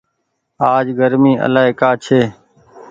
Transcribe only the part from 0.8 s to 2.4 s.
گرمي الآئي ڪآ ڇي۔